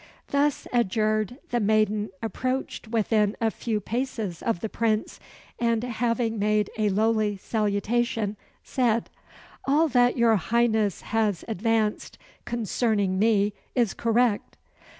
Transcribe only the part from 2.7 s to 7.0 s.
within a few paces of the Prince, and having made a